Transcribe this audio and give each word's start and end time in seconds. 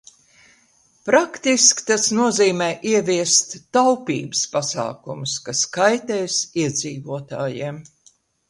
Praktiski 1.09 1.83
tas 1.89 2.07
nozīmē 2.19 2.69
ieviest 2.93 3.55
taupības 3.79 4.43
pasākumus, 4.57 5.37
kas 5.49 5.63
kaitēs 5.79 6.43
iedzīvotājiem. 6.65 7.83